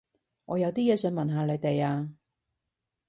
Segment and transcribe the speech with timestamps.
[0.45, 2.09] 我有啲嘢想問下你哋啊